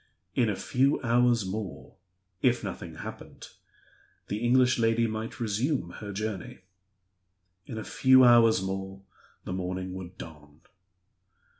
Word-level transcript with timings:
In 0.33 0.49
a 0.49 0.55
few 0.55 0.99
hours 1.03 1.45
more 1.45 1.93
(if 2.41 2.63
nothing 2.63 2.95
happened) 2.95 3.49
the 4.29 4.39
English 4.39 4.79
lady 4.79 5.05
might 5.05 5.39
resume 5.39 5.91
her 5.99 6.11
journey. 6.11 6.61
In 7.67 7.77
a 7.77 7.83
few 7.83 8.23
hours 8.23 8.63
more 8.63 9.03
the 9.43 9.53
morning 9.53 9.93
would 9.93 10.17
dawn. 10.17 10.61